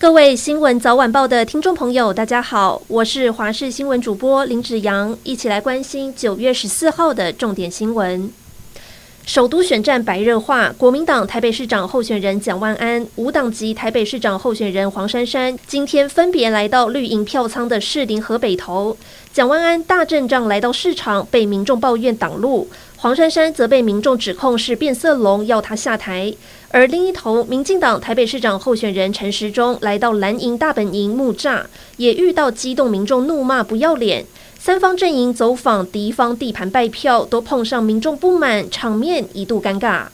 [0.00, 8.32] 各位新闻早晚报的听众朋友，大家好，我是华视新闻主播林子阳，一起来关心九月十四号的重点新闻。
[9.26, 18.96] 首都选战白热化，国民党台北市长候选人蒋万安、无党籍台北市长候选人黄珊珊今天分别来到绿营票仓的士林河北头。
[19.34, 22.66] 蒋万安大阵仗来到市场，被民众抱怨挡路；
[23.02, 26.34] 黄珊珊则被民众指控是变色龙，要他下台。
[26.70, 31.62] 而另一头，民进党台北市长候选人陈时中来到蓝营大本营木栅，
[31.96, 34.26] 也遇到激动民众怒骂不要脸。
[34.58, 40.08] 三方阵营走访敌方地盘拜票，都碰上民众不满，场面一度尴尬。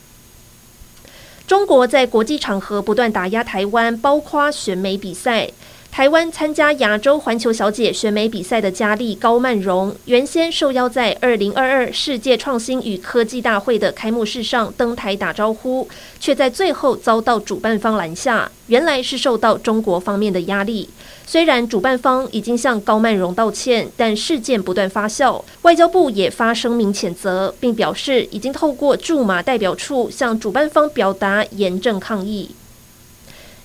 [1.48, 5.50] 中国在国际场合不断打压台湾，包括选美比赛。
[5.96, 15.88] 台湾参加亚洲环球小姐选美比赛的佳丽高曼荣，原先受邀在二零二二世界创新与科技大会的开幕式上登台打招呼，
[16.20, 18.52] 却在最后遭到主办方拦下。
[18.66, 20.86] 原来是受到中国方面的压力。
[21.26, 32.50] 虽然主办方已经向高曼荣道歉，但事件不断发酵，外交部也发声明谴责，并表示已经透过驻马代表处向主办方表达严正抗议。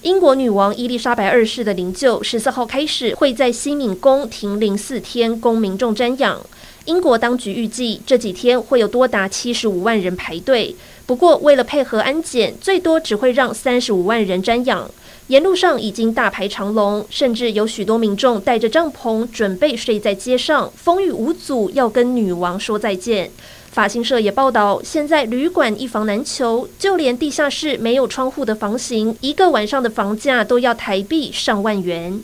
[0.04, 6.44] 英国女王伊丽莎白二世的灵柩十四号开始会在西敏宫停灵四天，供民众瞻仰。
[6.86, 14.90] 英国当局预计这几天会有多达七十五万人排队，不过为了配合安检，最多只会让三十五万人瞻仰。
[15.28, 23.30] 沿路上已经大排长龙，甚至有许多民众带着帐篷准备睡在街上，风雨无阻要跟女王说再见。
[23.72, 32.22] 法新社也报道，现在旅馆一房难求，就连地下室没有窗户的房型，一个晚上的房价都要台币上万元。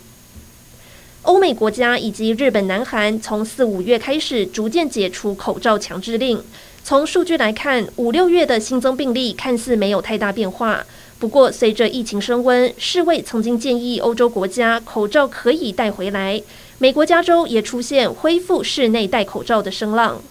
[1.21, 6.43] 欧美国家以及日本、南韩从四五月开始逐渐解除口罩强制令。
[6.83, 10.85] 从数据来看，五六月的新增病例看似没有太大变化。
[11.17, 16.41] 不过，随着疫情升温，世卫曾经建议欧洲国家口罩可以带回来。
[16.77, 20.21] 美国加州也出现恢复室内戴口罩的声浪。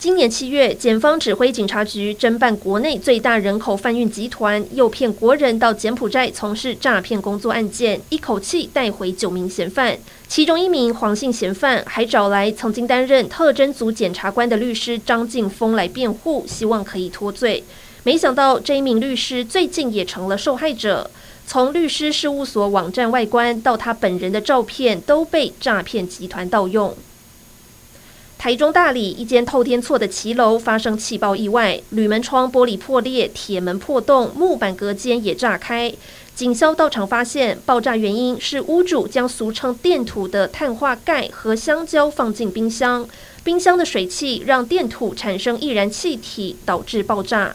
[0.00, 17.62] 今年七月，检方指挥警察局侦办国内最大人口贩运集团诱骗国人到柬埔寨从事诈骗工作案件，一口气带回九名嫌犯，其中一名黄姓嫌犯还找来曾经担任特侦组检察官的律师张静峰来辩护，希望可以脱罪。
[18.02, 21.10] 没想到这一名律师最近也成了受害者，
[21.46, 26.96] 从律师事务所网站外观到他本人的照片都被诈骗集团盗用。
[28.40, 35.92] 台中大理一间透天厝的骑楼发生气爆意外，铝门窗玻璃破裂，铁门破洞，木板隔间也炸开。
[36.34, 43.06] 警消到场发现，爆炸原因是屋主将俗称电土的碳化钙和香蕉放进冰箱，
[43.44, 47.54] 冰箱的水汽让电土产生易燃气体，导致爆炸。